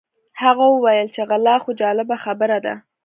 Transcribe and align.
هغه 0.41 0.65
وویل 0.69 1.07
چې 1.15 1.21
غلا 1.29 1.55
خو 1.63 1.69
جالبه 1.81 2.15
خبره 2.23 2.57
ده. 2.65 2.73